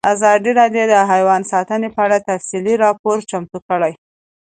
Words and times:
ازادي 0.13 0.51
راډیو 0.59 0.83
د 0.89 0.95
حیوان 1.11 1.41
ساتنه 1.51 1.87
په 1.95 1.99
اړه 2.05 2.17
تفصیلي 2.29 2.75
راپور 2.85 3.17
چمتو 3.29 3.57
کړی. 3.67 3.93